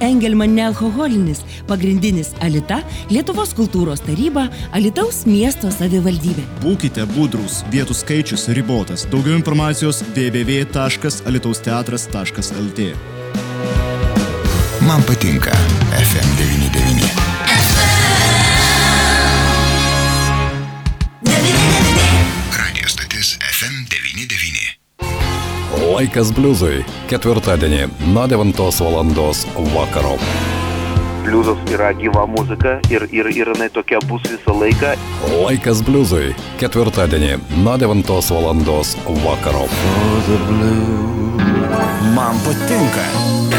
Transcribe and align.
Engelman 0.00 0.54
nealkoholinis, 0.54 1.40
pagrindinis 1.68 2.32
Alita, 2.42 2.80
Lietuvos 3.14 3.52
kultūros 3.54 4.00
taryba, 4.02 4.48
Alitaus 4.74 5.22
miesto 5.30 5.70
savivaldybė. 5.70 6.42
Būkite 6.64 7.06
budrus, 7.12 7.60
vietų 7.70 7.94
skaičius 7.94 8.48
ribotas. 8.58 9.06
Daugiau 9.06 9.38
informacijos 9.38 10.02
www.alitausteatras.lt. 10.18 12.90
Man 14.82 15.02
patinka 15.06 15.54
FM99. 16.02 17.27
Laikas 25.98 26.28
bliuzui. 26.30 26.84
Ketvirtadienį 27.10 27.88
nuo 28.14 28.22
9 28.30 28.52
val. 28.86 29.08
vakaro. 29.72 30.12
bliuzas 31.26 31.58
yra 31.74 31.88
gyva 31.98 32.22
muzika 32.30 32.76
ir, 32.86 33.08
ir, 33.10 33.26
ir 33.34 33.50
jinai 33.50 33.66
tokia 33.74 33.98
bus 34.06 34.22
visą 34.30 34.54
laiką. 34.60 34.94
Laikas 35.42 35.82
bliuzui. 35.82 36.36
Ketvirtadienį 36.62 37.34
nuo 37.66 37.74
9 37.82 38.14
val. 38.14 38.62
vakaro. 39.26 39.66
Man 42.14 42.36
patinka. 42.44 43.04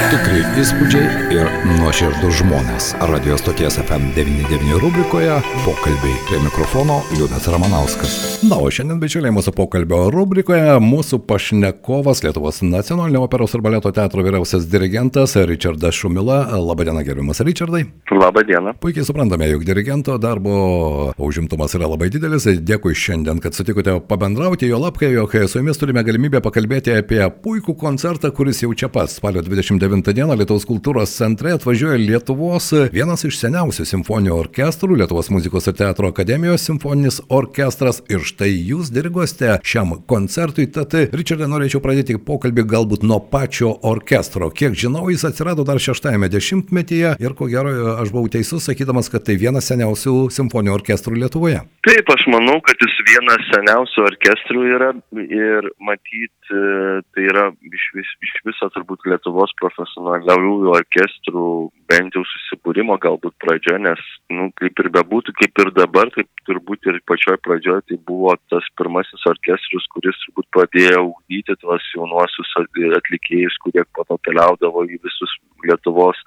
Tikrai 0.10 0.40
įspūdžiai 0.58 1.34
ir 1.36 1.50
nuoširdus 1.78 2.40
žmonės. 2.40 2.86
Radio 3.12 3.36
stoties 3.38 3.76
FM99 3.84 4.80
rubrikoje 4.82 5.36
pokalbiai 5.62 6.16
prie 6.26 6.40
mikrofono 6.42 6.96
Liūdas 7.14 7.46
Ramanauskas. 7.54 8.16
Na, 8.50 8.58
o 8.58 8.72
šiandien, 8.74 8.98
bičiuliai, 9.02 9.30
mūsų 9.36 9.54
pokalbio 9.54 10.00
rubrikoje 10.14 10.80
mūsų 10.82 11.20
pašnekovas 11.30 12.24
Lietuvos 12.26 12.64
nacionalinio 12.66 13.22
operos 13.28 13.54
ir 13.54 13.62
baleto 13.62 13.92
teatro 13.94 14.26
vyriausias 14.26 14.66
dirigentas 14.72 15.36
Richardas 15.38 16.00
Šumila. 16.00 16.40
Labadiena, 16.58 17.04
gerbiamas 17.06 17.44
Richardai. 17.46 17.84
Labą 18.10 18.44
dieną. 18.50 18.74
Puikiai 18.82 19.06
suprantame, 19.06 19.52
jog 19.52 19.68
dirigento 19.68 20.18
darbo 20.18 21.14
užimtumas 21.22 21.78
yra 21.78 21.92
labai 21.92 22.10
didelis. 22.10 22.50
Dėkui 22.66 22.98
šiandien, 22.98 23.44
kad 23.44 23.54
sutikote 23.54 24.00
pabendrauti, 24.10 24.72
jo 24.72 24.82
lapkai, 24.82 25.12
jog 25.14 25.38
su 25.46 25.62
jumis 25.62 25.78
turime 25.78 26.02
galimybę 26.08 26.42
pakalbėti 26.42 26.98
apie 26.98 27.22
puikų 27.46 27.78
koncertą, 27.78 27.99
kuris 28.36 28.62
jau 28.64 28.74
čia 28.74 28.88
pat 28.88 29.12
spalio 29.12 29.42
29 29.44 30.14
dieną 30.16 30.36
Lietuvos 30.40 30.64
kultūros 30.68 31.12
centre 31.12 31.52
atvažiuoja 31.58 31.98
Lietuvos 32.00 32.70
vienas 32.94 33.26
iš 33.28 33.36
seniausių 33.42 33.84
simfoninių 33.90 34.32
orkestrų, 34.38 34.96
Lietuvos 35.02 35.28
muzikos 35.34 35.68
ir 35.68 35.76
teatro 35.82 36.08
akademijos 36.14 36.64
simfoninis 36.64 37.20
orkestras. 37.28 38.00
Ir 38.08 38.24
štai 38.24 38.54
jūs 38.54 38.94
diriguosite 38.96 39.58
šiam 39.68 39.98
koncertui. 40.08 40.70
Tad, 40.72 40.96
Richardai, 41.12 41.50
norėčiau 41.52 41.82
pradėti 41.84 42.16
pokalbį 42.16 42.64
galbūt 42.72 43.04
nuo 43.04 43.20
pačio 43.20 43.74
orkestro. 43.84 44.48
Kiek 44.48 44.78
žinau, 44.80 45.10
jis 45.12 45.28
atsirado 45.28 45.68
dar 45.68 45.82
šeštajame 45.84 46.32
dešimtmetyje 46.32 47.18
ir 47.20 47.36
ko 47.36 47.50
gero 47.52 47.98
aš 47.98 48.14
buvau 48.16 48.32
teisus, 48.32 48.70
sakydamas, 48.70 49.12
kad 49.12 49.28
tai 49.28 49.36
vienas 49.42 49.68
seniausių 49.68 50.30
simfoninių 50.32 50.78
orkestrų 50.78 51.20
Lietuvoje. 51.26 51.66
Taip, 51.88 52.16
aš 52.16 52.26
manau, 52.32 52.60
kad 52.64 52.80
jis 52.80 52.96
vienas 53.12 53.46
seniausių 53.52 54.08
orkestrų 54.08 54.66
yra 54.76 54.92
ir 55.26 55.70
matyt, 55.84 56.36
e, 56.52 57.02
tai 57.14 57.28
yra 57.30 57.50
iš, 57.66 57.89
vis, 57.96 58.10
iš 58.26 58.34
viso 58.48 58.70
turbūt 58.74 59.06
Lietuvos 59.10 59.54
profesionaliųjų 59.62 60.74
orkestrų 60.78 61.46
bent 61.90 62.16
jau 62.18 62.24
susibūrimo 62.28 62.98
galbūt 63.02 63.36
pradžia, 63.44 63.78
nes, 63.82 64.02
nu, 64.34 64.50
kaip 64.60 64.82
ir 64.84 64.90
bebūtų, 64.96 65.36
kaip 65.40 65.64
ir 65.64 65.72
dabar, 65.78 66.12
taip 66.16 66.30
turbūt 66.50 66.90
ir 66.92 67.00
pačioj 67.10 67.40
pradžioje 67.46 67.86
tai 67.90 68.00
buvo 68.10 68.36
tas 68.52 68.66
pirmasis 68.80 69.26
orkestras, 69.30 69.88
kuris 69.94 70.20
turbūt 70.26 70.50
pradėjo 70.56 71.06
ugdyti 71.12 71.58
tuos 71.64 71.86
jaunuosius 71.96 72.54
atlikėjus, 73.00 73.58
kurie 73.64 73.86
po 73.96 74.06
to 74.10 74.20
keliaudavo 74.28 74.86
į 74.90 75.02
visus 75.06 75.40
Lietuvos 75.66 76.20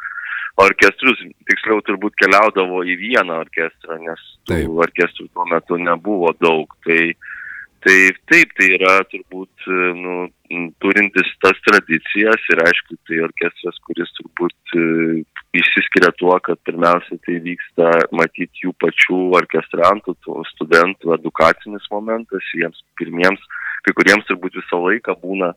orkestrus, 0.60 1.20
tiksliau 1.48 1.80
turbūt 1.86 2.16
keliaudavo 2.20 2.82
į 2.84 2.96
vieną 3.00 3.38
orkestrą, 3.44 3.98
nes 4.02 4.24
tų 4.48 4.64
orkestrų 4.84 5.28
tuo 5.32 5.46
metu 5.48 5.78
nebuvo 5.80 6.34
daug. 6.42 6.74
Tai, 6.86 7.00
tai 7.84 7.96
taip, 8.30 8.52
tai 8.58 8.68
yra 8.76 8.94
turbūt 9.10 9.66
nu, 9.98 10.14
turintis 10.82 11.30
tas 11.42 11.58
tradicijas 11.66 12.44
ir 12.52 12.62
aišku, 12.64 12.98
tai 13.08 13.22
orkestras, 13.26 13.80
kuris 13.86 14.12
turbūt 14.18 14.76
e, 14.76 14.84
išsiskiria 15.62 16.12
tuo, 16.20 16.34
kad 16.44 16.60
pirmiausia 16.68 17.18
tai 17.26 17.40
vyksta 17.44 17.90
matyti 18.14 18.66
jų 18.66 18.74
pačių 18.82 19.20
orkestrantų, 19.40 20.16
tų 20.24 20.44
studentų 20.52 21.16
edukacinis 21.18 21.90
momentas, 21.94 22.46
jiems 22.56 22.84
pirmiems, 23.00 23.42
kai 23.86 23.94
kuriems 23.98 24.28
turbūt 24.30 24.60
visą 24.60 24.80
laiką 24.86 25.18
būna 25.24 25.52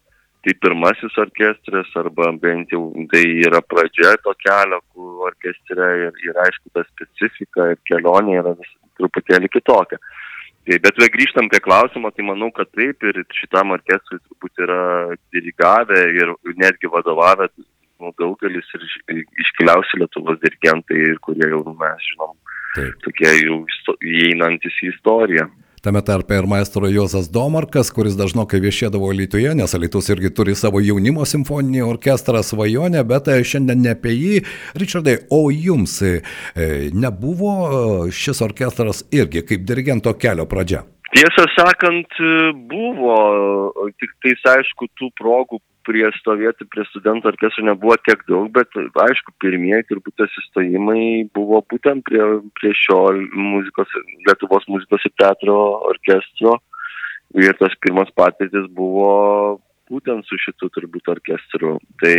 tai 0.46 0.54
pirmasis 0.62 1.16
orkestras 1.18 1.90
arba 1.98 2.30
bent 2.42 2.70
jau 2.74 2.84
tai 3.10 3.24
yra 3.48 3.64
pradžia 3.66 4.14
to 4.22 4.34
kelio 4.44 4.78
kur 4.94 5.26
orkestre 5.32 5.88
ir, 6.04 6.20
ir 6.22 6.38
aišku 6.44 6.70
ta 6.74 6.84
specifika 6.92 7.72
ir 7.74 7.82
kelionė 7.90 8.38
yra 8.44 8.54
vis 8.60 8.70
truputėlį 9.00 9.50
kitokia. 9.56 9.98
Tai, 10.66 10.78
bet 10.82 10.98
vėl 10.98 11.12
grįžtam 11.14 11.50
prie 11.52 11.62
klausimo, 11.62 12.10
tai 12.10 12.24
manau, 12.26 12.50
kad 12.54 12.72
taip 12.74 13.04
ir 13.06 13.20
šitam 13.38 13.76
orkestrui 13.76 14.18
turbūt 14.24 14.64
yra 14.66 14.80
dirigavę 15.36 16.00
ir 16.18 16.32
netgi 16.58 16.90
vadovavę 16.90 17.52
nu, 18.02 18.10
daugelis 18.20 18.66
ir 18.74 18.82
iš- 18.88 19.28
iškiliausi 19.46 20.00
Lietuvos 20.02 20.40
dirigentai, 20.42 20.98
ir 21.12 21.20
kurie 21.22 21.48
jau 21.52 21.62
mes 21.70 22.08
žinom, 22.10 22.34
Taip. 22.76 22.98
tokie 23.06 23.30
jau 23.46 23.60
įeinantis 24.02 24.82
į 24.82 24.90
istoriją. 24.96 25.46
Tame 25.86 26.02
tarpe 26.02 26.34
ir 26.34 26.48
maestro 26.50 26.88
Jozas 26.90 27.28
Domarkas, 27.30 27.92
kuris 27.94 28.16
dažnokai 28.18 28.58
viešėdavo 28.64 29.12
Lietuvoje, 29.14 29.52
nes 29.54 29.76
Alitus 29.78 30.08
irgi 30.10 30.32
turi 30.34 30.56
savo 30.58 30.80
jaunimo 30.82 31.28
simfoninį 31.30 31.84
orkestrą 31.86 32.42
svajonę, 32.42 33.04
bet 33.06 33.30
e, 33.30 33.36
šiandien 33.46 33.84
ne 33.86 33.92
apie 33.94 34.16
jį. 34.16 34.40
Richardai, 34.82 35.14
o 35.30 35.44
jums 35.54 36.00
e, 36.02 36.16
nebuvo 36.90 37.54
e, 37.68 37.84
šis 38.10 38.42
orkestras 38.48 39.04
irgi 39.14 39.46
kaip 39.46 39.70
dirigento 39.70 40.16
kelio 40.18 40.48
pradžia? 40.50 40.82
Tiesą 41.14 41.46
sakant, 41.54 42.18
buvo, 42.74 43.20
tik 44.02 44.18
tais 44.26 44.42
aišku, 44.56 44.90
tų 44.98 45.14
progų 45.22 45.62
prie 45.86 46.06
stovėti 46.20 46.68
prie 46.72 46.86
studentų 46.90 47.32
orkestro 47.32 47.66
nebuvo 47.68 47.96
tiek 48.06 48.22
daug, 48.30 48.50
bet 48.56 48.74
aišku, 49.06 49.36
pirmieji 49.44 49.88
turbūt 49.92 50.26
įstojimai 50.26 51.28
buvo 51.36 51.62
būtent 51.72 52.06
prie, 52.08 52.24
prie 52.60 52.74
šio 52.78 53.00
muzikos, 53.34 53.94
Lietuvos 54.28 54.68
muzikos 54.72 55.06
ir 55.06 55.16
teatro 55.22 55.60
orkestro. 55.92 56.60
Ir 57.36 57.56
tas 57.60 57.74
pirmas 57.84 58.12
patirtis 58.16 58.68
buvo 58.72 59.60
būtent 59.92 60.28
su 60.28 60.38
šitu 60.40 60.70
turbūt 60.74 61.10
orkestru. 61.12 61.76
Tai 62.02 62.18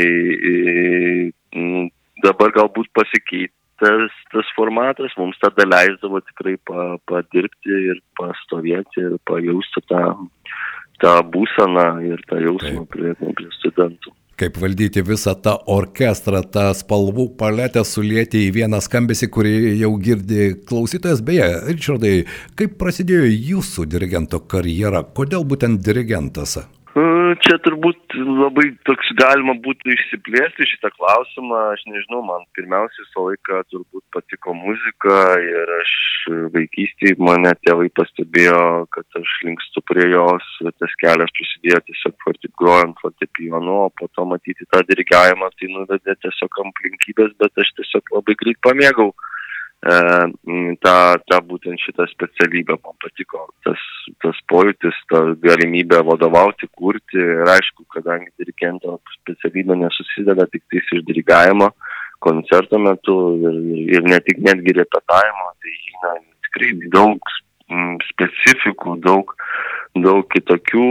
m, 1.57 1.87
dabar 2.25 2.53
galbūt 2.57 2.91
pasikeitė 2.97 3.55
tas, 3.81 4.13
tas 4.33 4.49
formatas 4.57 5.15
mums 5.21 5.39
tada 5.43 5.67
leisdavo 5.69 6.21
tikrai 6.25 6.57
pa, 6.69 6.97
padirbti 7.09 7.81
ir 7.93 8.01
pastovėti 8.19 9.05
ir 9.05 9.17
pajausti 9.29 9.83
tą, 9.91 10.03
tą 11.03 11.17
būseną 11.33 11.89
ir 12.07 12.23
tą 12.31 12.39
jausmą 12.43 12.87
prie, 12.93 13.15
prie 13.17 13.51
studentų. 13.61 14.15
Kaip 14.37 14.59
valdyti 14.61 15.01
visą 15.01 15.33
tą 15.41 15.55
orkestrą, 15.73 16.43
tą 16.53 16.67
spalvų 16.77 17.31
paletę 17.41 17.81
sulėti 17.89 18.43
į 18.45 18.51
vieną 18.59 18.83
skambesį, 18.85 19.31
kurį 19.33 19.53
jau 19.81 19.95
girdi 19.97 20.51
klausytojas. 20.69 21.23
Beje, 21.25 21.47
Richardai, 21.71 22.27
kaip 22.59 22.77
prasidėjo 22.77 23.31
jūsų 23.33 23.87
dirigento 23.89 24.43
karjera? 24.45 25.01
Kodėl 25.17 25.47
būtent 25.49 25.81
dirigentas? 25.81 26.59
E, 26.97 27.03
Čia 27.45 27.59
turbūt 27.61 28.15
labai 28.17 28.71
toks 28.89 29.11
galima 29.19 29.53
būtų 29.65 29.93
išsiplėsti 29.93 30.69
šitą 30.71 30.89
klausimą. 30.95 31.59
Aš 31.75 31.83
nežinau, 31.91 32.23
man 32.25 32.47
pirmiausia 32.57 33.03
visą 33.03 33.27
laiką 33.27 33.61
turbūt 33.73 34.05
patiko 34.17 34.55
muzika 34.57 35.19
ir 35.45 35.73
aš 35.77 35.93
vaikystėje 36.55 37.19
mane 37.21 37.53
tėvai 37.67 37.91
pastebėjo, 38.01 38.87
kad 38.97 39.21
aš 39.21 39.35
linkstu 39.45 39.85
prie 39.91 40.09
jos. 40.15 40.49
Tas 40.81 40.97
kelias 41.03 41.37
prasidėjo 41.37 41.83
tiesiog 41.91 42.17
forti, 42.25 42.53
grojant 42.63 42.97
fortepijonu, 43.05 43.77
o 43.85 43.93
po 44.01 44.09
to 44.17 44.25
matyti 44.33 44.65
tą 44.73 44.81
dirigavimą, 44.89 45.53
tai 45.61 45.73
nuvedė 45.75 46.17
tiesiog 46.25 46.61
aplinkybės, 46.65 47.37
bet 47.43 47.65
aš 47.65 47.77
tiesiog 47.83 48.17
labai 48.17 48.41
greit 48.41 48.63
pamėgau 48.65 49.13
e, 49.95 49.97
tą, 50.85 50.97
tą 51.31 51.41
būtent 51.51 51.83
šitą 51.83 52.07
specialybę 52.11 52.77
man 52.79 52.97
patiko, 53.03 53.47
tas, 53.67 53.83
tas 54.25 54.39
pojūtis, 54.53 54.99
ta 55.13 55.23
galimybė 55.45 56.03
vadovauti, 56.09 56.69
kurti 56.79 57.21
ir 57.23 57.53
aišku, 57.57 57.87
kadangi 57.95 58.33
dirigento 58.41 58.99
specialybė 59.21 59.79
nesusideda 59.85 60.49
tik 60.53 60.65
tais 60.73 60.95
iš 60.97 61.05
dirigavimo 61.09 61.73
koncerto 62.27 62.79
metu 62.81 63.17
ir, 63.45 63.59
ir 63.99 64.07
ne 64.09 64.21
tik 64.25 64.41
netgi 64.45 64.77
repetavimo, 64.81 65.51
tai 65.63 65.75
žinai, 65.89 66.21
tikrai 66.49 66.73
daug 66.95 67.35
specifikų, 68.13 68.97
daug, 69.03 69.33
daug 70.05 70.27
kitokių 70.33 70.87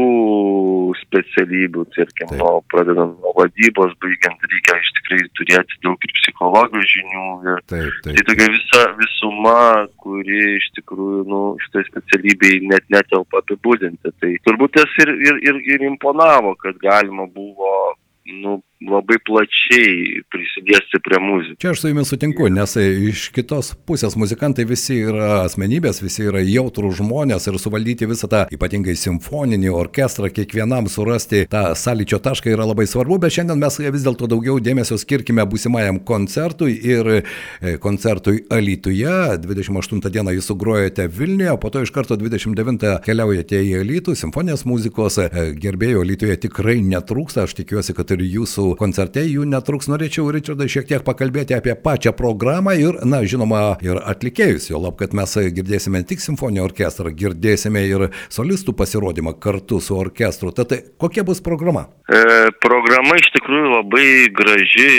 specialybių, 1.01 1.85
tarkim, 1.95 2.31
nuo 2.39 2.59
pradedant 2.71 3.17
nuo 3.21 3.33
vadybos, 3.37 3.93
baigiant 4.03 4.45
reikia 4.51 4.77
iš 4.81 4.91
tikrai 4.99 5.19
turėti 5.39 5.79
daug 5.85 6.07
ir 6.07 6.13
psichologijos 6.19 6.91
žinių 6.93 7.25
ir 7.53 7.63
Taip, 7.71 7.99
Tai 8.05 8.13
taip. 8.15 8.23
tokia 8.29 8.47
visa 8.53 8.83
visuma, 8.99 9.57
kuri 10.03 10.41
iš 10.59 10.69
tikrųjų, 10.79 11.23
nu, 11.31 11.41
šitai 11.65 11.85
specialybei 11.89 12.61
net 12.69 12.87
netelpa 12.93 13.41
apibūdinti. 13.43 14.13
Tai 14.21 14.31
turbūt 14.47 14.75
tas 14.77 14.97
ir, 15.03 15.13
ir, 15.27 15.41
ir, 15.49 15.61
ir 15.75 15.87
imponavo, 15.89 16.55
kad 16.61 16.77
galima 16.83 17.27
buvo, 17.31 17.95
nu, 18.43 18.59
labai 18.83 19.15
plačiai 19.23 20.19
prisidėsi 20.31 20.99
prie 21.03 21.19
muzikos. 21.23 21.59
Čia 21.63 21.71
aš 21.71 21.81
su 21.81 21.89
jumis 21.89 22.09
sutinku, 22.11 22.47
nes 22.51 22.75
iš 22.75 23.29
kitos 23.35 23.71
pusės 23.87 24.17
muzikantai 24.19 24.65
visi 24.67 24.97
yra 25.07 25.45
asmenybės, 25.45 26.01
visi 26.03 26.25
yra 26.27 26.41
jautrų 26.43 26.91
žmonės 26.99 27.47
ir 27.47 27.57
suvaldyti 27.61 28.09
visą 28.09 28.27
tą 28.31 28.43
ypatingai 28.55 28.97
simfoninį 28.99 29.71
orkestrą, 29.71 30.29
kiekvienam 30.33 30.89
surasti 30.91 31.45
tą 31.51 31.69
sąlyčio 31.79 32.19
tašką 32.25 32.51
yra 32.51 32.67
labai 32.67 32.87
svarbu, 32.89 33.19
bet 33.23 33.37
šiandien 33.37 33.63
mes 33.63 33.79
vis 33.79 34.05
dėlto 34.05 34.27
daugiau 34.31 34.59
dėmesio 34.59 34.99
skirkime 34.99 35.47
būsimajam 35.47 36.01
koncertui 36.03 36.75
ir 36.75 37.11
e, 37.15 37.77
koncertui 37.81 38.43
Alytuje. 38.51 39.39
28 39.45 40.03
dieną 40.11 40.35
jūs 40.35 40.51
sugrojate 40.51 41.07
Vilniuje, 41.07 41.55
po 41.63 41.71
to 41.71 41.85
iš 41.85 41.95
karto 41.95 42.19
29 42.19 42.99
keliaujate 43.07 43.63
į 43.63 43.73
Alytų, 43.85 44.19
simfonijos 44.19 44.67
muzikos 44.67 45.21
e, 45.23 45.29
gerbėjų 45.63 46.03
Alytuje 46.03 46.37
tikrai 46.49 46.81
netrūksta, 46.83 47.47
aš 47.47 47.55
tikiuosi, 47.63 47.95
kad 47.95 48.11
ir 48.11 48.27
jūsų 48.27 48.64
koncerte 48.79 49.23
jų 49.25 49.45
netruks. 49.49 49.89
Norėčiau, 49.91 50.27
Richardai, 50.33 50.67
šiek 50.71 50.87
tiek 50.89 51.05
pakalbėti 51.05 51.55
apie 51.57 51.75
pačią 51.77 52.15
programą 52.17 52.73
ir, 52.79 52.99
na, 53.05 53.21
žinoma, 53.27 53.63
ir 53.85 53.99
atlikėjus, 54.01 54.69
jo 54.71 54.81
lab, 54.81 54.97
kad 54.99 55.13
mes 55.17 55.37
girdėsime 55.55 56.01
ne 56.01 56.07
tik 56.09 56.23
simfoninį 56.23 56.63
orkestrą, 56.65 57.13
girdėsime 57.13 57.85
ir 57.87 58.07
solistų 58.33 58.75
pasirodymą 58.77 59.35
kartu 59.41 59.81
su 59.83 59.97
orkestru. 59.97 60.53
Tad 60.55 60.73
kokia 61.01 61.25
bus 61.27 61.43
programa? 61.45 61.87
E, 62.05 62.19
programa 62.61 63.17
iš 63.17 63.31
tikrųjų 63.33 63.71
labai 63.71 64.07
graži, 64.37 64.89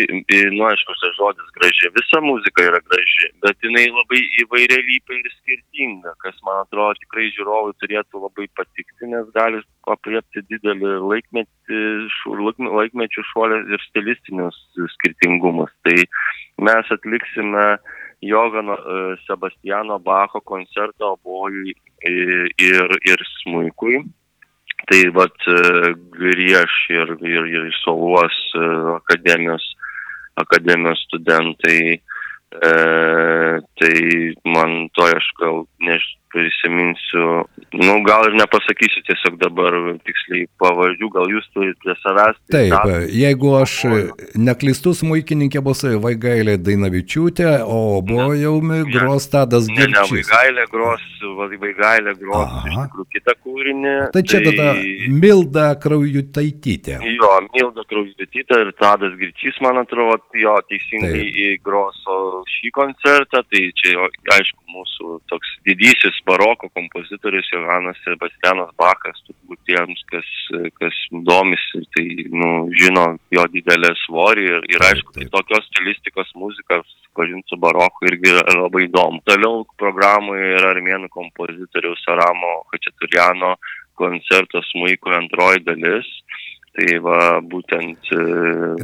nu 0.54 0.64
aišku, 0.66 0.96
tas 1.02 1.14
žodis 1.18 1.52
graži, 1.58 1.92
visa 1.94 2.22
muzika 2.24 2.64
yra 2.66 2.80
graži, 2.82 3.30
bet 3.44 3.62
jinai 3.62 3.86
labai 3.92 4.22
įvairialypė 4.42 5.20
ir 5.20 5.30
skirtinga, 5.36 6.16
kas 6.24 6.38
man 6.46 6.64
atrodo 6.64 6.98
tikrai 7.02 7.28
žiūrovui 7.36 7.76
turėtų 7.82 8.24
labai 8.24 8.48
patikti, 8.58 9.10
nes 9.12 9.30
gali 9.36 9.62
apriepti 9.86 10.42
didelį 10.50 10.96
laikmetį, 11.12 11.80
laikmečių 12.80 13.26
šuolį 13.30 13.55
ir 13.72 13.84
stilistinius 13.88 14.58
skirtingumus. 14.96 15.72
Tai 15.86 15.96
mes 16.66 16.92
atliksime 16.92 17.66
Jogano 18.22 18.76
e, 18.76 19.16
Sebastiano 19.26 19.98
Bacho 19.98 20.40
koncertą 20.40 21.14
obojui 21.16 21.74
ir, 22.08 22.96
ir 23.04 23.26
smuikui. 23.42 24.04
Tai 24.86 25.00
vat 25.16 25.48
e, 25.50 25.94
grieš 26.16 26.74
ir, 26.94 27.16
ir, 27.24 27.48
ir 27.58 27.70
soluos 27.82 28.36
e, 28.54 28.66
akademijos, 28.96 29.64
akademijos 30.36 31.02
studentai. 31.08 32.00
E, 32.56 32.72
tai 33.80 33.96
man 34.46 34.86
to 34.94 35.08
aš 35.10 35.32
gal 35.40 35.64
nežinau 35.82 36.25
prisiminsiu, 36.36 37.46
nu 37.80 37.96
gal 38.04 38.28
ir 38.28 38.36
nepasakysiu 38.36 39.02
tiesiog 39.08 39.38
dabar 39.40 39.76
tiksliai 40.06 40.46
pavardžių, 40.60 41.08
gal 41.14 41.30
jūs 41.32 41.46
turite 41.54 41.78
prie 41.84 41.96
savęs. 42.02 42.38
Tai 42.52 42.62
Taip, 42.68 42.74
tą... 42.74 42.98
jeigu 43.22 43.52
aš 43.60 43.76
neklystu, 44.48 44.92
smūkininkė 45.00 45.62
bus 45.64 45.84
Vaigailė 46.04 46.58
Dainavičiūtė, 46.66 47.48
o 47.64 48.02
bojaumi 48.06 48.82
gros 48.92 49.28
Tadas 49.32 49.70
Girčys. 49.70 49.92
Ne, 49.92 49.94
ne, 49.94 50.04
Vaigailė 50.12 50.66
gros, 50.72 51.06
Vaigailė 51.40 52.16
gros 52.20 52.44
Aha. 52.44 52.64
iš 52.68 52.78
tikrųjų 52.82 53.08
kitą 53.16 53.36
kūrinį. 53.46 53.94
Tai 54.16 54.24
čia 54.26 54.42
tai... 54.42 54.52
tada 54.52 54.68
Milda 55.24 55.68
Kraujutaitytė. 55.82 57.00
Jo, 57.16 57.32
Milda 57.54 57.86
Kraujutaitytė 57.88 58.60
ir 58.66 58.74
Tadas 58.80 59.16
Girčys, 59.20 59.60
man 59.64 59.80
atrodo, 59.82 60.20
jo 60.36 60.56
teisingai 60.70 61.56
gros 61.64 62.02
šį 62.56 62.72
koncertą, 62.76 63.42
tai 63.50 63.66
čia 63.80 63.96
aišku 64.36 64.76
mūsų 64.76 65.18
toks 65.30 65.56
didysis 65.68 66.18
baroko 66.26 66.68
kompozitorius 66.74 67.48
Johanas 67.52 67.98
Sebastianas 68.04 68.72
Bakas, 68.80 69.22
turbūt 69.28 69.60
tiems, 69.68 70.02
kas, 70.10 70.30
kas 70.80 70.98
domisi, 71.28 71.82
tai 71.94 72.06
nu, 72.34 72.50
žino 72.74 73.06
jo 73.36 73.46
didelę 73.54 73.92
svorį 74.02 74.46
ir, 74.50 74.68
ir 74.74 74.86
aišku, 74.90 75.14
tai 75.16 75.28
tokios 75.32 75.68
stilistikos 75.70 76.32
muzika 76.34 76.80
susipažinti 76.82 77.52
su 77.52 77.60
baroku 77.62 78.10
irgi 78.10 78.34
yra 78.34 78.58
labai 78.58 78.86
įdomu. 78.88 79.22
Toliau 79.30 79.64
programoje 79.80 80.52
yra 80.58 80.74
armėnų 80.74 81.10
kompozitoriaus 81.14 82.04
Aramo 82.12 82.54
Hačeturiano 82.74 83.54
koncertas 83.96 84.68
Muiko 84.76 85.14
antroji 85.16 85.64
dalis 85.64 86.10
Tai 86.76 86.96
va, 87.00 87.18
būtent. 87.40 88.10
E, 88.12 88.24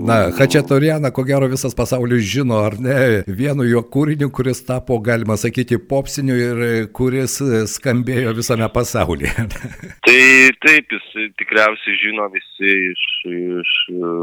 Na, 0.01 0.31
Hačetorianą, 0.33 1.11
ko 1.13 1.27
gero, 1.29 1.49
visas 1.53 1.75
pasaulis 1.77 2.25
žino, 2.25 2.63
ar 2.65 2.79
ne, 2.81 2.95
vienu 3.29 3.67
jo 3.69 3.83
kūriniu, 3.85 4.31
kuris 4.33 4.63
tapo, 4.65 4.97
galima 5.05 5.37
sakyti, 5.37 5.77
popsiniu 5.91 6.39
ir 6.41 6.63
kuris 6.97 7.37
skambėjo 7.75 8.33
visame 8.39 8.69
pasaulyje. 8.73 9.47
tai 10.07 10.17
taip, 10.65 10.97
jis 10.97 11.29
tikriausiai 11.37 12.01
žino 12.01 12.31
visi 12.33 12.73
iš, 12.95 13.07
iš 13.29 13.77
e, 13.93 14.17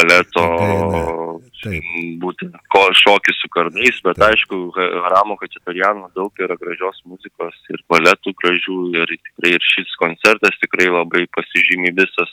baleto, 0.00 0.48
taip. 1.60 1.94
būtent 2.24 2.56
ko 2.72 2.86
šokis 3.04 3.44
su 3.44 3.52
kardais, 3.52 4.00
bet 4.06 4.16
taip. 4.16 4.30
aišku, 4.32 4.62
Ramo 5.12 5.36
Hačetoriano 5.42 6.08
daug 6.16 6.32
yra 6.40 6.56
gražios 6.56 7.04
muzikos 7.04 7.56
ir 7.68 7.84
baletų 7.92 8.32
gražių 8.40 8.82
ir 8.96 9.18
tikrai 9.18 9.58
ir 9.58 9.72
šis 9.76 9.92
koncertas 10.00 10.56
tikrai 10.64 10.88
labai 10.88 11.28
pasižymi 11.36 11.92
visas 12.00 12.32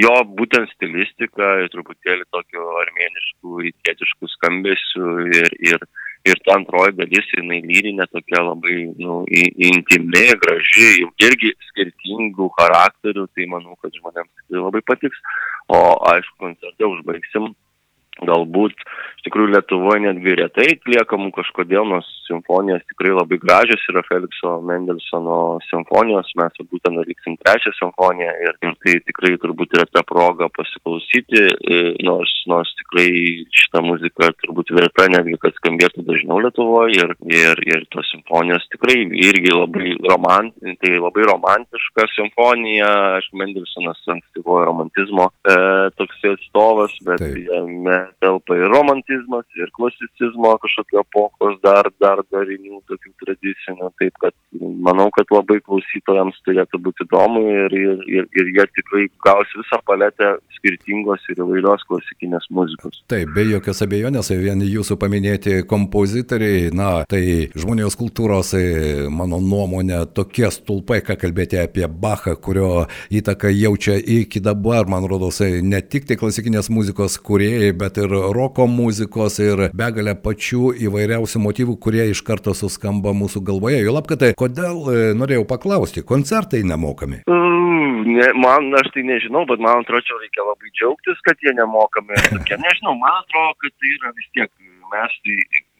jo 0.00 0.14
būtent 0.38 0.70
stilistika, 0.74 1.68
truputėlį 1.72 2.26
tokio 2.34 2.66
armėniškų, 2.82 3.60
rytietiškų 3.66 4.28
skambesių 4.34 5.12
ir, 5.30 5.50
ir, 5.70 5.86
ir 6.26 6.40
ta 6.44 6.56
antroji 6.58 6.96
dalis, 6.98 7.28
jinai 7.36 7.62
lyrinė 7.64 8.08
tokia 8.12 8.42
labai 8.42 8.78
nu, 8.98 9.22
intimi, 9.30 10.26
graži, 10.42 11.06
irgi 11.24 11.54
skirtingų 11.70 12.50
charakterių, 12.58 13.28
tai 13.34 13.46
manau, 13.52 13.76
kad 13.82 13.94
žmonėms 13.94 14.32
tai 14.48 14.60
labai 14.60 14.82
patiks. 14.86 15.22
O 15.72 15.78
aišku, 16.12 16.36
koncerte 16.42 16.86
užbaigsim 16.86 17.54
galbūt 18.24 18.76
iš 19.16 19.26
tikrųjų 19.26 19.52
Lietuvoje 19.54 20.02
netgi 20.04 20.36
retai 20.38 20.68
atliekamų 20.76 21.32
kažkodėl, 21.34 21.84
nors 21.90 22.08
simfonijos 22.26 22.84
tikrai 22.90 23.12
labai 23.14 23.38
gražios 23.42 23.82
yra 23.90 24.02
Felikso 24.06 24.56
Mendelsono 24.66 25.58
simfonijos, 25.68 26.32
mes 26.38 26.60
būtent 26.70 27.00
atliksim 27.02 27.36
trečią 27.42 27.72
simfoniją 27.76 28.32
ir, 28.44 28.58
tai 28.62 28.96
tikrai 29.06 29.34
turbūt 29.42 29.76
yra 29.76 29.86
ta 29.90 30.02
proga 30.06 30.48
pasiklausyti, 30.54 31.42
e, 31.42 31.80
nors, 32.06 32.32
nors 32.50 32.72
tikrai 32.80 33.08
šita 33.54 33.82
muzika 33.84 34.30
turbūt 34.42 34.72
verta 34.76 35.08
netgi, 35.12 35.38
kad 35.42 35.56
skambėtų 35.60 36.06
dažniau 36.06 36.40
Lietuvoje 36.46 37.02
ir, 37.02 37.14
ir, 37.30 37.62
ir 37.66 37.86
tos 37.94 38.08
simfonijos 38.14 38.66
tikrai 38.74 39.00
irgi 39.06 39.54
labai, 39.54 39.94
romant, 40.06 40.54
tai 40.82 40.96
labai 40.98 41.26
romantiška 41.30 42.08
simfonija, 42.14 42.90
aišku, 43.20 43.38
Mendelsonas 43.42 44.02
ankstyvojo 44.16 44.66
romantizmo 44.70 45.30
e, 45.46 45.56
toks 45.98 46.22
atstovas, 46.36 46.94
bet 47.06 47.22
jame 47.46 48.05
telpa 48.22 48.56
ir 48.58 48.70
romantizmas, 48.72 49.46
ir 49.58 49.70
klasicizmo 49.76 50.54
kažkokio 50.62 51.02
epochos 51.04 51.58
dar, 51.64 51.90
dar 52.02 52.22
darinių 52.32 52.80
tokių 52.90 53.12
tradicinių. 53.22 53.90
Taip 54.00 54.18
kad 54.22 54.34
manau, 54.86 55.08
kad 55.14 55.30
labai 55.34 55.58
klausytojams 55.66 56.38
turėtų 56.46 56.80
būti 56.82 57.06
įdomu 57.06 57.42
ir, 57.52 57.76
ir, 57.76 58.04
ir, 58.18 58.28
ir 58.38 58.52
jie 58.56 58.66
tikrai 58.78 59.06
gaus 59.24 59.52
visą 59.56 59.80
paletę 59.88 60.36
skirtingos 60.56 61.24
ir 61.30 61.40
įvairios 61.44 61.84
klasikinės 61.88 62.48
muzikos. 62.54 63.00
Taip, 63.10 63.32
be 63.36 63.46
jokios 63.48 63.82
abejonės, 63.84 64.30
vien 64.40 64.62
jūsų 64.64 64.98
paminėti 65.00 65.60
kompozitoriai, 65.68 66.70
na, 66.76 66.90
tai 67.08 67.22
žmonijos 67.56 67.98
kultūros, 67.98 68.52
e, 68.58 69.06
mano 69.12 69.40
nuomonė, 69.42 70.04
tokie 70.16 70.48
stulpai, 70.54 71.02
ką 71.06 71.18
kalbėti 71.20 71.60
apie 71.60 71.86
Bachą, 71.86 72.36
kurio 72.40 72.86
įtaką 73.14 73.52
jaučia 73.52 73.96
iki 74.00 74.42
dabar, 74.44 74.88
man 74.90 75.06
rodos, 75.08 75.40
e, 75.44 75.62
ne 75.62 75.82
tik 75.82 76.08
tai 76.08 76.18
klasikinės 76.20 76.70
muzikos 76.72 77.18
kuriejai, 77.26 77.72
bet 77.76 77.95
ir 78.00 78.12
roko 78.36 78.66
muzikos 78.70 79.38
ir 79.42 79.66
begalę 79.76 80.16
pačių 80.24 80.72
įvairiausių 80.86 81.42
motyvų, 81.46 81.76
kurie 81.82 82.08
iš 82.12 82.22
karto 82.26 82.54
suskamba 82.56 83.14
mūsų 83.16 83.42
galvoje. 83.46 83.82
Jo 83.84 83.96
lab, 83.96 84.08
kad 84.10 84.22
tai, 84.22 84.32
kodėl 84.38 84.82
e, 84.92 84.96
norėjau 85.18 85.46
paklausti, 85.48 86.04
koncertai 86.06 86.62
nemokami? 86.66 87.22
Mm, 87.30 88.16
ne, 88.18 88.28
man, 88.42 88.70
aš 88.80 88.92
tai 88.94 89.06
nežinau, 89.08 89.46
bet 89.50 89.62
man 89.62 89.84
atrodo, 89.84 90.04
čia 90.08 90.20
reikia 90.22 90.46
labai 90.46 90.72
džiaugtis, 90.72 91.22
kad 91.26 91.42
jie 91.44 91.54
nemokami. 91.58 92.18
Tokie, 92.32 92.60
nežinau, 92.62 92.96
man 93.00 93.22
atrodo, 93.22 93.56
kad 93.64 93.76
tai 93.76 93.94
yra 93.98 94.14
vis 94.16 94.32
tiek 94.36 94.52
mes 94.92 95.16
tai 95.24 95.36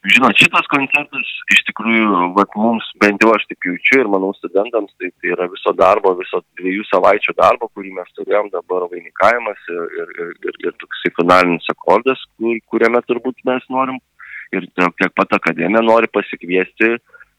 Žinot, 0.06 0.38
šitas 0.38 0.68
koncertas 0.70 1.30
iš 1.50 1.62
tikrųjų, 1.66 2.10
vat, 2.36 2.52
mums 2.58 2.86
bent 3.02 3.22
jau 3.24 3.32
aš 3.34 3.46
taip 3.50 3.66
jaučiu 3.66 4.02
ir 4.04 4.10
manau 4.12 4.30
studentams, 4.36 4.92
tai, 5.00 5.08
tai 5.18 5.32
yra 5.34 5.48
viso 5.50 5.72
darbo, 5.74 6.12
viso 6.20 6.42
dviejų 6.60 6.84
savaičių 6.86 7.34
darbo, 7.40 7.66
kurį 7.74 7.94
mes 7.96 8.12
turėjom 8.18 8.52
dabar 8.52 8.86
vainikavimas 8.92 9.64
ir, 9.72 9.82
ir, 10.02 10.12
ir, 10.22 10.30
ir, 10.46 10.60
ir 10.68 10.76
toksai 10.82 11.10
finalinis 11.16 11.66
akordas, 11.74 12.22
kur, 12.38 12.60
kuriame 12.70 13.02
turbūt 13.08 13.42
mes 13.48 13.66
norim 13.72 13.98
ir 14.54 14.68
tiek 14.78 15.14
pat 15.18 15.34
akademija 15.40 15.82
nori 15.82 16.10
pasikviesti 16.12 16.94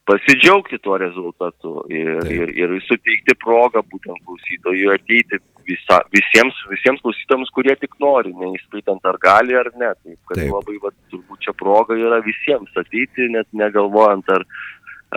pasidžiaugti 0.08 0.80
tuo 0.84 0.98
rezultatu 1.02 1.84
ir, 1.92 2.16
Taip. 2.24 2.32
ir, 2.32 2.54
ir 2.56 2.76
suteikti 2.88 3.36
progą 3.44 3.84
būtent 3.92 4.24
klausytojui 4.24 4.88
ateiti 4.94 5.42
visa, 5.68 6.00
visiems, 6.16 6.58
visiems 6.72 7.04
klausytams, 7.04 7.52
kurie 7.56 7.76
tik 7.82 7.98
nori, 8.04 8.32
neįskaitant 8.40 9.04
ar 9.12 9.20
gali 9.24 9.58
ar 9.60 9.70
ne. 9.76 9.92
Taip, 10.00 10.20
kad 10.30 10.40
Taip. 10.40 10.52
labai, 10.56 10.80
va, 10.84 10.94
turbūt 11.12 11.44
čia 11.44 11.56
proga 11.60 11.98
yra 12.00 12.22
visiems 12.26 12.72
ateiti, 12.80 13.28
net 13.36 13.50
negalvojant, 13.52 14.32
ar, 14.38 14.48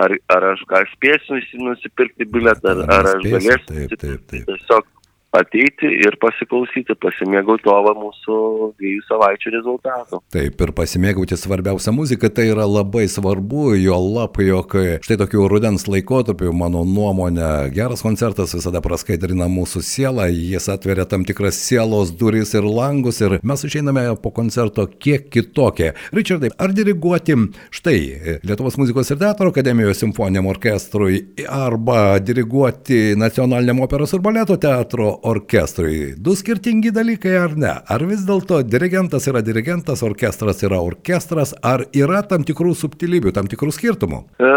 ar, 0.05 0.17
ar 0.35 0.49
aš 0.55 0.65
gal 0.71 0.89
spėsiu 0.97 1.39
nusipirkti 1.63 2.27
biletą, 2.35 2.75
ar, 2.75 2.97
ar 2.99 3.13
aš 3.15 3.29
galėsiu. 3.29 3.69
Taip, 3.71 4.01
taip, 4.03 4.27
taip. 4.33 4.49
Tiesiog 4.51 4.91
ateiti 5.37 5.87
ir 6.03 6.17
pasiklausyti, 6.23 6.97
pasimėgauti 6.99 7.65
to 7.67 7.75
va, 7.87 7.93
mūsų 7.95 8.37
dviejų 8.81 9.03
savaičių 9.07 9.53
rezultatų. 9.55 10.21
Taip, 10.35 10.63
ir 10.65 10.73
pasimėgauti 10.75 11.39
svarbiausia 11.39 11.95
muzika, 11.95 12.31
tai 12.35 12.49
yra 12.51 12.67
labai 12.67 13.07
svarbu, 13.11 13.77
jo 13.79 13.99
lap, 14.17 14.41
jog 14.43 14.75
štai 15.07 15.19
tokiu 15.21 15.47
rudens 15.51 15.87
laikotarpiu, 15.91 16.51
mano 16.57 16.83
nuomonė, 16.89 17.71
geras 17.75 18.03
koncertas 18.03 18.57
visada 18.57 18.83
praskaidrina 18.83 19.47
mūsų 19.51 19.85
sielą, 19.87 20.27
jis 20.35 20.67
atveria 20.73 21.07
tam 21.11 21.27
tikras 21.29 21.61
sielos 21.63 22.11
duris 22.19 22.55
ir 22.59 22.67
langus 22.67 23.23
ir 23.23 23.39
mes 23.47 23.65
išeiname 23.67 24.09
po 24.23 24.35
koncerto 24.35 24.89
kiek 24.91 25.31
kitokie. 25.31 25.93
Richardai, 26.17 26.51
ar 26.59 26.75
diriguoti 26.75 27.39
štai 27.71 28.01
Lietuvos 28.47 28.77
muzikos 28.81 29.11
ir 29.13 29.21
teatro 29.21 29.51
akademijos 29.53 30.01
simfoniniam 30.03 30.49
orkestrui 30.51 31.23
arba 31.47 32.19
diriguoti 32.19 33.15
nacionaliniam 33.21 33.83
operos 33.85 34.15
ir 34.17 34.23
baleto 34.25 34.57
teatro 34.61 35.20
orkestrui. 35.23 36.15
Du 36.17 36.35
skirtingi 36.39 36.93
dalykai 36.95 37.35
ar 37.39 37.57
ne? 37.59 37.73
Ar 37.95 38.05
vis 38.09 38.23
dėlto 38.29 38.61
dirigentas 38.67 39.29
yra 39.31 39.43
dirigentas, 39.45 40.03
orkestras 40.07 40.63
yra 40.67 40.81
orkestras, 40.85 41.55
ar 41.63 41.85
yra 41.97 42.23
tam 42.31 42.45
tikrų 42.49 42.75
subtilybių, 42.79 43.33
tam 43.37 43.51
tikrų 43.51 43.75
skirtumų? 43.77 44.23
E, 44.41 44.51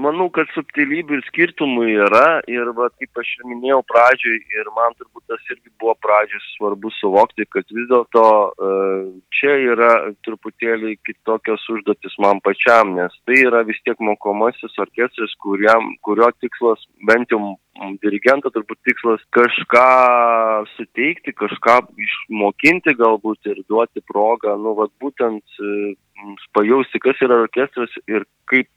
manau, 0.00 0.28
kad 0.34 0.50
subtilybių 0.54 1.18
ir 1.18 1.24
skirtumų 1.28 1.86
yra 2.06 2.26
ir, 2.50 2.72
va, 2.76 2.90
kaip 2.98 3.22
aš 3.22 3.34
ir 3.38 3.48
minėjau 3.52 3.80
pradžioj, 3.92 4.38
ir 4.58 4.72
man 4.76 4.96
turbūt 4.98 5.24
tas 5.30 5.52
irgi 5.52 5.72
buvo 5.80 5.94
pradžioj 6.02 6.42
svarbu 6.56 6.92
suvokti, 6.98 7.46
kad 7.52 7.68
vis 7.74 7.88
dėlto 7.90 8.24
e, 8.48 8.72
čia 9.34 9.54
yra 9.74 9.92
truputėlį 10.26 10.96
kitokios 11.06 11.64
užduotis 11.74 12.18
man 12.22 12.42
pačiam, 12.44 12.94
nes 12.98 13.14
tai 13.28 13.42
yra 13.44 13.64
vis 13.68 13.80
tiek 13.84 14.00
mokomasis 14.02 14.78
orkestras, 14.82 15.34
kuriam, 15.42 15.94
kurio 16.06 16.30
tikslas 16.42 16.84
bent 17.08 17.32
jau 17.34 17.56
dirigento 18.02 18.50
turbūt 18.54 18.80
tikslas 18.86 19.22
kažką 19.36 19.84
suteikti, 20.74 21.34
kažką 21.36 21.78
išmokinti 22.06 22.94
galbūt 22.98 23.50
ir 23.52 23.62
duoti 23.68 24.02
progą, 24.06 24.56
nu, 24.60 24.74
vad 24.78 24.92
būtent 25.02 25.44
pajausti, 26.56 27.00
kas 27.02 27.20
yra 27.24 27.42
orkestras 27.44 27.94
ir 28.10 28.26
kaip 28.50 28.68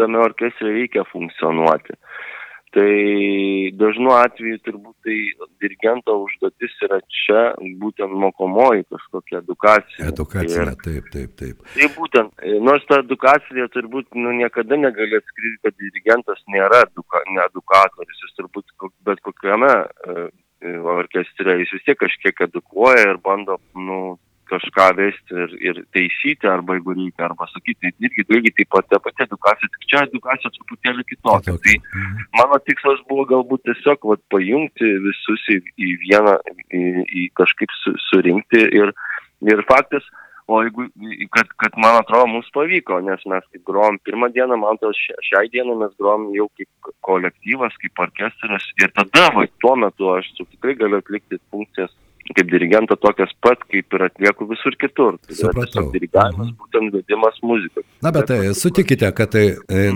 tame 0.00 0.20
orkestre 0.20 0.72
reikia 0.74 1.04
funkcionuoti. 1.12 1.96
Tai 2.70 2.90
dažnu 3.74 4.12
atveju 4.14 4.60
turbūt 4.62 4.94
tai 5.02 5.16
dirigento 5.62 6.14
užduotis 6.22 6.76
yra 6.86 7.00
čia 7.10 7.40
būtent 7.80 8.14
mokomoji 8.24 8.84
kažkokia 8.94 9.40
edukacija. 9.40 10.06
Edukacija, 10.12 10.68
ir, 10.68 10.76
taip, 10.84 11.08
taip, 11.10 11.32
taip. 11.40 11.64
Tai 11.74 11.88
būtent, 11.96 12.44
nors 12.62 12.86
ta 12.86 13.00
edukacija 13.02 13.66
turbūt 13.74 14.14
nu, 14.14 14.36
niekada 14.38 14.78
negali 14.78 15.18
atskirti, 15.18 15.56
kad 15.66 15.78
dirigentas 15.82 16.46
nėra 16.54 16.84
eduka, 16.86 17.24
ne 17.34 17.42
edukatorius, 17.48 18.22
jis 18.22 18.38
turbūt 18.38 18.70
bet 19.08 19.22
kokiame 19.26 19.74
uh, 19.82 20.30
orkestre 20.94 21.58
jis 21.64 21.74
vis 21.74 21.86
tiek 21.88 21.98
kažkiek 21.98 22.46
edukuoja 22.46 23.08
ir 23.10 23.18
bando 23.24 23.58
nu, 23.74 24.18
kažką 24.50 24.86
vesti 24.98 25.36
ir, 25.44 25.52
ir 25.68 25.80
taisyti, 25.94 26.48
arba 26.50 26.76
jeigu 26.76 26.94
reikia, 26.98 27.26
arba 27.28 27.48
sakyti, 27.50 27.92
irgi 28.02 28.26
lygiai 28.28 28.54
taip 28.58 28.70
pat 28.74 28.88
ta 28.90 29.00
pati 29.02 29.26
edukacija, 29.26 29.70
tik 29.74 29.88
čia 29.92 30.04
edukacija 30.08 30.52
truputėlį 30.56 31.06
kitokia. 31.10 31.56
Tai 31.66 31.76
mano 32.38 32.60
tikslas 32.66 33.02
buvo 33.10 33.26
galbūt 33.30 33.66
tiesiog 33.68 34.08
vat, 34.12 34.24
pajungti 34.34 34.94
visus 35.06 35.46
į, 35.54 35.60
į 35.78 35.92
vieną, 36.06 36.38
į, 36.70 36.82
į 37.22 37.28
kažkaip 37.40 37.76
su, 37.82 37.94
surinkti 38.08 38.64
ir, 38.80 38.94
ir 39.46 39.64
faktas, 39.70 40.06
o 40.50 40.64
jeigu, 40.66 40.88
kad, 41.30 41.50
kad 41.62 41.78
man 41.78 42.00
atrodo, 42.00 42.26
mums 42.32 42.50
pavyko, 42.54 42.98
nes 43.06 43.22
mes 43.30 43.44
kaip 43.52 43.62
grom 43.68 44.00
pirmą 44.06 44.32
dieną, 44.34 44.58
man 44.58 44.78
atrodo, 44.78 44.98
šiai 45.28 45.46
dienai 45.52 45.78
mes 45.84 45.94
grom 46.00 46.30
jau 46.34 46.48
kaip 46.58 46.92
kolektyvas, 47.06 47.76
kaip 47.82 48.02
orkestras. 48.06 48.66
Ir 48.82 48.90
tada, 48.96 49.28
va, 49.36 49.46
tuo 49.62 49.76
metu 49.78 50.10
aš 50.16 50.32
tikrai 50.40 50.74
galiu 50.80 50.98
atlikti 50.98 51.38
funkcijas 51.54 51.94
kaip 52.30 52.50
dirigento 52.52 52.96
tokias 53.00 53.32
pat, 53.42 53.62
kaip 53.70 53.96
ir 53.96 54.06
atlieku 54.06 54.46
visur 54.50 54.76
kitur. 54.80 55.18
Tai 55.26 55.36
Supratau. 55.38 55.88
Dirigavimas, 55.94 56.52
būtent 56.60 56.94
vedimas 56.94 57.40
muzikos. 57.42 57.86
Na, 58.04 58.12
bet 58.14 58.28
tai, 58.30 58.38
sutikite, 58.56 59.10
kad 59.16 59.32
tai 59.34 59.44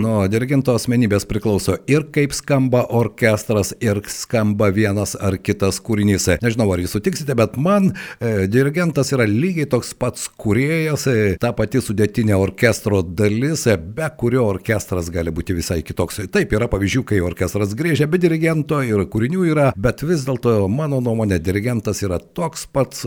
nuo 0.01 0.19
dirigento 0.31 0.75
asmenybės 0.75 1.27
priklauso 1.29 1.77
ir 1.91 2.07
kaip 2.15 2.35
skamba 2.35 2.83
orkestras, 2.95 3.73
ir 3.83 4.01
skamba 4.11 4.69
vienas 4.75 5.15
ar 5.15 5.37
kitas 5.41 5.79
kūrinys. 5.83 6.27
Nežinau, 6.43 6.67
ar 6.73 6.83
jūs 6.83 6.95
sutiksite, 6.97 7.35
bet 7.37 7.55
man 7.61 7.91
e, 8.19 8.47
dirigentas 8.51 9.11
yra 9.15 9.27
lygiai 9.29 9.69
toks 9.71 9.93
pats 9.97 10.27
kūrėjas, 10.41 11.07
e, 11.11 11.25
ta 11.41 11.53
pati 11.55 11.81
sudėtinė 11.83 12.35
orkestro 12.37 13.01
dalis, 13.05 13.65
e, 13.71 13.77
be 13.77 14.09
kurio 14.19 14.45
orkestras 14.49 15.09
gali 15.13 15.33
būti 15.35 15.55
visai 15.57 15.81
kitoks. 15.85 16.25
Taip, 16.33 16.53
yra 16.55 16.69
pavyzdžių, 16.71 17.05
kai 17.09 17.21
orkestras 17.25 17.75
grėžia 17.77 18.09
be 18.11 18.19
dirigento 18.21 18.81
ir 18.85 19.05
kūrinių 19.11 19.47
yra, 19.51 19.71
bet 19.77 20.03
vis 20.05 20.27
dėlto 20.27 20.57
mano 20.71 21.01
nuomonė, 21.03 21.39
dirigentas 21.43 22.03
yra 22.05 22.19
toks 22.37 22.65
pats, 22.71 23.05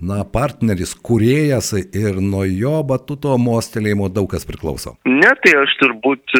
na, 0.00 0.22
partneris, 0.24 0.94
kuriejas 0.94 1.72
ir 1.80 2.20
nuo 2.22 2.44
jo 2.46 2.78
batuto 2.86 3.34
mostelėjimo 3.40 4.08
daug 4.12 4.30
kas 4.32 4.46
priklauso. 4.48 4.94
Ne, 5.08 5.32
tai 5.44 5.54
aš 5.62 5.74
turbūt, 5.80 6.36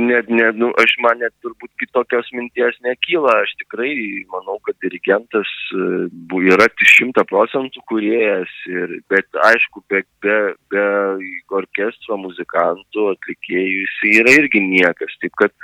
net, 0.00 0.30
net, 0.32 0.58
nu, 0.60 0.72
aš 0.82 0.96
man 1.04 1.22
net 1.22 1.34
turbūt 1.44 1.72
kitokios 1.82 2.28
minties 2.36 2.78
nekyla, 2.86 3.40
aš 3.44 3.54
tikrai 3.62 3.92
manau, 4.32 4.58
kad 4.66 4.78
dirigentas 4.84 5.50
yra 6.36 6.68
šimta 6.86 7.24
procentų 7.28 7.82
kuriejas, 7.90 8.52
ir, 8.70 8.98
bet 9.12 9.26
aišku, 9.50 9.82
be, 9.90 10.02
be, 10.24 10.38
be 10.72 10.86
orkestro 11.56 12.18
muzikantų, 12.20 13.10
atlikėjų 13.14 13.82
jis 13.82 13.96
yra 14.20 14.36
irgi 14.40 14.62
niekas, 14.64 15.16
taip 15.22 15.34
kad 15.40 15.54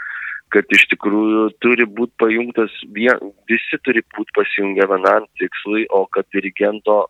kad 0.52 0.74
iš 0.76 0.84
tikrųjų 0.92 1.44
turi 1.64 1.86
būti 1.88 2.12
pajungtas, 2.20 2.74
vien, 2.96 3.32
visi 3.50 3.78
turi 3.86 4.04
būti 4.16 4.34
pasijungę 4.36 4.88
vienam 4.90 5.28
tikslui, 5.40 5.86
o 5.90 6.04
kad 6.12 6.28
dirigento 6.34 7.04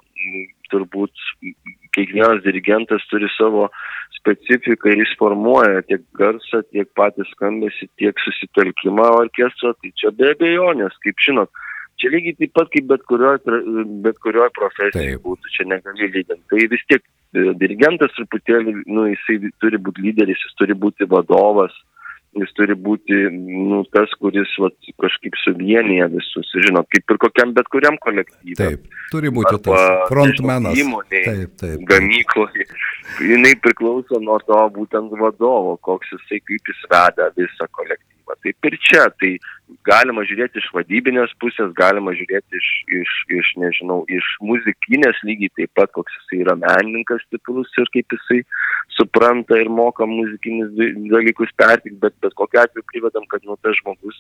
turbūt 0.73 1.25
kiekvienas 1.93 2.43
dirigentas 2.47 3.05
turi 3.11 3.29
savo 3.37 3.67
specifiką 4.17 4.93
ir 4.93 5.03
jis 5.03 5.13
formuoja 5.19 5.83
tiek 5.89 6.05
garsą, 6.19 6.63
tiek 6.71 6.89
patį 6.99 7.27
skambesi, 7.33 7.91
tiek 8.01 8.19
susitelkimą 8.25 9.09
orkestro, 9.19 9.75
tai 9.81 9.93
čia 9.99 10.13
be 10.17 10.31
abejonės, 10.33 10.97
kaip 11.05 11.21
žinot, 11.27 11.51
čia 12.01 12.13
lygiai 12.15 12.39
taip 12.39 12.55
pat 12.59 12.71
kaip 12.73 12.89
bet 12.93 13.05
kurioje 13.11 13.59
bet 14.07 14.21
kurio 14.25 14.47
profesijoje 14.59 15.19
būtų, 15.27 15.55
čia 15.57 15.69
negali 15.75 16.09
lyginti. 16.09 16.43
Tai 16.53 16.69
vis 16.73 16.87
tiek 16.91 17.05
dirigentas 17.61 18.15
truputėlį, 18.17 18.83
nu, 18.87 19.09
jisai 19.11 19.53
turi 19.63 19.81
būti 19.83 20.07
lyderis, 20.07 20.47
jis 20.47 20.59
turi 20.61 20.79
būti 20.79 21.09
vadovas, 21.11 21.75
jis 22.41 22.53
turi 22.57 22.77
būti 22.79 23.19
nu, 23.33 23.83
tas, 23.93 24.13
kuris 24.21 24.53
vat, 24.63 24.77
kažkaip 25.03 25.37
suvienyje 25.43 26.09
visus, 26.15 26.53
žinot, 26.67 26.89
kaip 26.93 27.15
ir 27.15 27.21
kokiam 27.25 27.53
bet 27.57 27.69
kuriam 27.73 27.99
kolektyvui. 28.03 28.57
Taip, 28.59 28.87
turi 29.13 29.33
būti 29.35 29.57
Arba, 29.57 29.65
tas 29.67 30.09
frontmenas. 30.13 30.79
Įmonė, 30.81 31.25
taip, 31.27 31.59
taip. 31.61 31.85
Gamykloje. 31.91 32.69
Jinai 33.29 33.53
priklauso 33.61 34.21
nuo 34.23 34.39
to 34.47 34.63
būtent 34.77 35.13
vadovo, 35.21 35.77
koks 35.85 36.15
jisai, 36.17 36.41
kaip 36.49 36.73
jis 36.73 36.89
veda 36.93 37.29
visą 37.37 37.69
kolektyvą. 37.69 38.12
Taip 38.43 38.69
ir 38.69 38.77
čia, 38.83 39.07
tai 39.21 39.37
galima 39.87 40.25
žiūrėti 40.27 40.61
iš 40.61 40.69
vadybinės 40.75 41.33
pusės, 41.43 41.71
galima 41.79 42.15
žiūrėti 42.17 42.59
iš, 42.59 42.69
iš, 43.01 43.13
iš 43.39 43.53
nežinau, 43.63 44.03
iš 44.11 44.29
muzikinės 44.45 45.21
lygiai 45.27 45.53
taip 45.59 45.73
pat, 45.79 45.93
koks 45.97 46.17
jisai 46.19 46.43
yra 46.45 46.57
menininkas 46.59 47.23
stiprus 47.29 47.71
ir 47.79 47.91
kaip 47.95 48.17
jisai 48.17 48.43
supranta 48.97 49.59
ir 49.61 49.71
moka 49.73 50.07
muzikinius 50.09 50.75
dalykus 50.75 51.55
pertikti, 51.57 51.99
bet 52.03 52.19
bet 52.23 52.35
kokiu 52.39 52.63
atveju 52.65 52.89
privedam, 52.93 53.29
kad 53.31 53.45
nu 53.49 53.57
tas 53.63 53.79
žmogus 53.81 54.19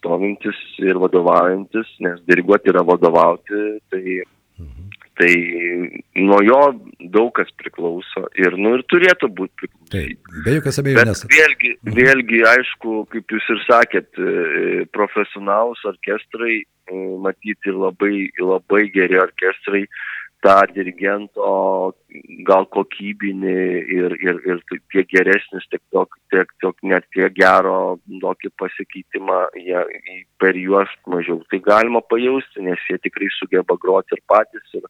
stovintis 0.00 0.58
ir 0.80 0.98
vadovaujantis, 1.00 1.88
nes 2.04 2.20
diriguoti 2.28 2.72
yra 2.72 2.84
vadovauti, 2.86 3.64
tai, 3.92 4.04
mhm. 4.58 4.89
Tai 5.20 5.34
nuo 6.16 6.40
jo 6.44 6.60
daug 7.12 7.30
kas 7.36 7.50
priklauso 7.60 8.24
ir, 8.40 8.56
nu, 8.56 8.72
ir 8.78 8.84
turėtų 8.88 9.28
būti. 9.36 9.68
Taip, 9.92 10.30
be 10.46 10.56
jokios 10.56 10.80
abejonės. 10.80 11.24
Bet 11.26 11.36
vėlgi, 11.36 11.72
vėlgi, 11.98 12.40
aišku, 12.54 13.02
kaip 13.12 13.34
jūs 13.36 13.50
ir 13.52 13.60
sakėt, 13.66 14.22
profesionalus 14.96 15.82
orkestrai, 15.90 16.62
matyti 17.22 17.74
labai, 17.74 18.30
labai 18.40 18.86
geri 18.94 19.20
orkestrai, 19.20 19.84
tą 20.40 20.56
dirigento 20.72 21.48
gal 22.48 22.64
kokybinį 22.72 23.56
ir, 23.96 24.14
ir, 24.24 24.38
ir 24.48 24.62
tiek 24.92 25.08
geresnis, 25.12 25.66
tiek, 25.68 25.82
tiek, 26.32 26.54
tiek 26.62 26.80
net 26.92 27.04
tiek 27.14 27.34
gero 27.36 27.98
tokį 28.22 28.52
pasikeitimą 28.60 29.42
jie, 29.60 29.82
per 30.40 30.56
juos 30.56 30.92
mažiau. 31.12 31.42
Tai 31.52 31.60
galima 31.66 32.00
pajausti, 32.00 32.64
nes 32.64 32.88
jie 32.88 32.96
tikrai 33.04 33.28
sugeba 33.36 33.76
groti 33.84 34.16
ir 34.16 34.24
patys 34.32 34.80
ir, 34.80 34.88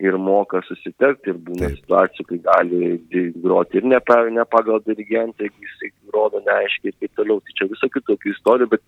ir 0.00 0.14
moka 0.22 0.60
susitekti 0.66 1.32
ir 1.32 1.38
būna 1.42 1.68
Taip. 1.68 1.78
situacijų, 1.80 2.26
kai 2.30 2.38
gali 2.46 3.32
groti 3.42 3.80
ir 3.80 3.88
ne, 3.90 3.98
ne 4.36 4.44
pagal 4.46 4.82
dirigentą, 4.86 5.46
jeigu 5.46 5.66
jisai 5.66 5.90
rodo 6.14 6.42
neaiškiai 6.46 6.92
ir 6.92 6.98
taip 7.00 7.16
toliau. 7.18 7.40
Tai 7.42 7.56
čia 7.58 7.70
visokių 7.72 8.04
tokių 8.10 8.34
istorijų, 8.34 8.68
bet 8.76 8.82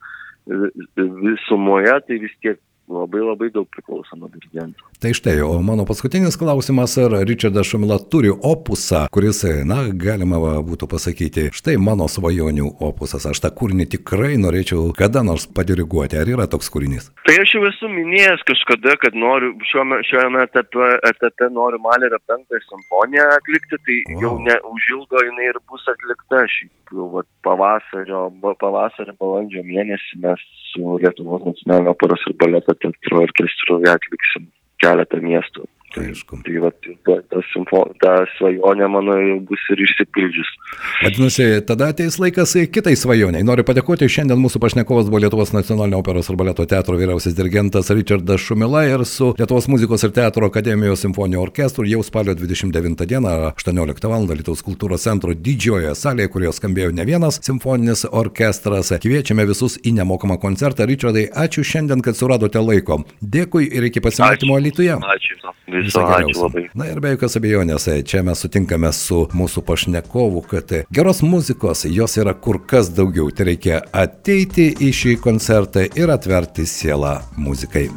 vi- 0.47 1.09
visumoje 1.27 1.97
tai 2.07 2.19
vis 2.23 2.37
tiek 2.43 2.61
labai 2.91 3.23
labai 3.25 3.51
daug 3.55 3.69
priklauso 3.71 4.17
nuo 4.19 4.29
dirigento. 4.33 4.85
Tai 5.01 5.13
štai, 5.17 5.39
o 5.47 5.55
mano 5.65 5.87
paskutinis 5.89 6.37
klausimas, 6.41 6.97
ar 7.01 7.15
Richardas 7.29 7.71
Šumila 7.71 7.99
turi 8.13 8.33
opusą, 8.33 9.07
kuris, 9.15 9.43
na, 9.65 9.83
galima 10.07 10.41
būtų 10.67 10.89
pasakyti, 10.91 11.47
štai 11.57 11.77
mano 11.81 12.09
svajonių 12.11 12.75
opusas, 12.91 13.27
aš 13.31 13.41
tą 13.45 13.53
kūrinį 13.57 13.89
tikrai 13.97 14.35
norėčiau 14.41 14.91
kada 14.97 15.23
nors 15.27 15.47
padiriguoti, 15.57 16.19
ar 16.21 16.29
yra 16.29 16.49
toks 16.51 16.69
kūrinys? 16.73 17.11
Tai 17.29 17.37
aš 17.43 17.55
jau 17.57 17.65
esu 17.71 17.89
minėjęs 17.93 18.45
kažkada, 18.49 18.97
kad 19.01 19.17
noriu, 19.17 19.55
šiuo, 19.71 19.87
šiame 20.11 20.45
etape, 20.49 20.91
etape 21.13 21.51
noriu 21.55 21.81
Malerio 21.85 22.21
penktąją 22.29 22.65
simfoniją 22.67 23.31
atlikti, 23.39 23.81
tai 23.87 23.99
wow. 24.11 24.21
jau 24.25 24.35
ne, 24.47 24.57
užilgo 24.75 25.25
jinai 25.29 25.49
ir 25.53 25.61
bus 25.71 25.87
atlikta, 25.95 26.45
jau 26.91 27.09
vat, 27.15 27.29
pavasario, 27.47 28.27
pavasario 28.61 29.15
balandžio 29.21 29.63
mėnesį 29.67 30.21
mes 30.25 30.43
su 30.71 30.99
Lietuvos 31.03 31.45
nacionalinio 31.47 31.95
operos 31.95 32.25
ir 32.29 32.37
baleto 32.41 32.75
teatro 32.83 33.23
orkestru 33.27 33.81
ją 33.85 33.95
atliksim 33.99 34.49
keletą 34.83 35.21
miestų. 35.25 35.67
Tai. 35.91 36.07
Tai 36.47 36.59
va, 36.63 36.71
ta, 36.71 37.17
ta, 37.35 37.41
ta 37.99 38.13
svajonė 38.37 38.87
mano 38.93 39.17
jau 39.19 39.39
bus 39.49 39.63
ir 39.75 39.81
išsipildžius. 39.83 40.51
Vadinasi, 41.03 41.47
tada 41.67 41.89
ateis 41.91 42.19
laikas 42.23 42.53
kitai 42.71 42.93
svajoniai. 42.99 43.43
Noriu 43.47 43.65
padėkoti, 43.67 44.07
šiandien 44.07 44.39
mūsų 44.39 44.61
pašnekovas 44.63 45.09
buvo 45.11 45.19
Lietuvos 45.25 45.51
nacionalinio 45.51 45.99
operos 45.99 46.31
ir 46.31 46.39
baleto 46.39 46.67
teatro 46.71 46.95
vyriausias 47.01 47.35
dirigentas 47.35 47.91
Richardas 47.91 48.45
Šumila 48.45 48.85
ir 48.87 49.03
su 49.09 49.33
Lietuvos 49.39 49.67
muzikos 49.73 50.07
ir 50.07 50.15
teatro 50.15 50.47
akademijos 50.47 51.03
simfoninio 51.03 51.43
orkestru 51.43 51.89
jau 51.91 52.05
spalio 52.07 52.37
29 52.39 53.09
dieną 53.11 53.35
18 53.51 54.11
val. 54.13 54.29
Lietuvos 54.31 54.63
kultūros 54.63 55.09
centro 55.09 55.35
didžiojoje 55.35 55.97
salėje, 55.99 56.31
kurioje 56.31 56.55
skambėjo 56.61 56.95
ne 56.95 57.09
vienas 57.09 57.41
simfoninis 57.43 58.07
orkestras. 58.07 58.95
Kviečiame 59.03 59.49
visus 59.51 59.81
į 59.83 59.97
nemokamą 59.99 60.39
koncertą. 60.39 60.87
Richardai, 60.87 61.27
ačiū 61.35 61.67
šiandien, 61.67 62.07
kad 62.07 62.15
suradote 62.15 62.63
laiko. 62.63 63.03
Dėkui 63.19 63.67
ir 63.67 63.91
iki 63.91 64.07
pasimatymo 64.07 64.63
Lietuvoje. 64.63 65.01
Ačiū. 65.17 65.41
Viso 65.71 66.03
ačiū 66.05 66.37
labai. 66.45 66.67
Na 66.75 66.89
ir 66.91 67.01
be 67.03 67.15
jokios 67.15 67.39
abejonės, 67.39 67.89
čia 68.09 68.25
mes 68.27 68.43
sutinkame 68.43 68.91
su 68.97 69.23
mūsų 69.37 69.65
pašnekovu, 69.67 70.43
kad 70.51 70.75
geros 70.93 71.23
muzikos 71.23 71.87
jos 71.89 72.19
yra 72.21 72.35
kur 72.35 72.61
kas 72.67 72.91
daugiau. 72.95 73.31
Tai 73.31 73.49
reikia 73.51 73.83
ateiti 73.93 74.71
į 74.75 74.91
šį 74.97 75.17
koncertą 75.25 75.87
ir 75.97 76.13
atverti 76.13 76.67
sielą 76.69 77.21
muzikai. 77.39 77.89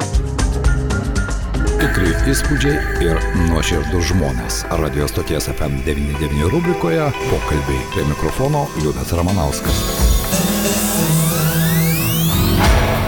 Tikrai 1.84 2.12
įspūdžiai 2.32 3.04
ir 3.04 3.18
nuoširdus 3.50 4.08
žmonės. 4.12 4.62
Radio 4.80 5.08
stoties 5.10 5.50
FM99 5.52 6.48
rubrikoje 6.54 7.10
pokalbiai 7.28 7.82
prie 7.92 8.06
mikrofono 8.08 8.64
Liudas 8.80 9.12
Ramanauskas. 9.12 9.82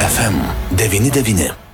FM99. 0.07 1.66